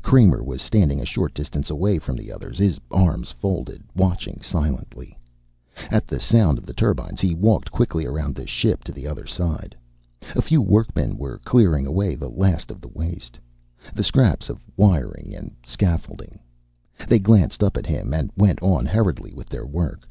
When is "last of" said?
12.30-12.80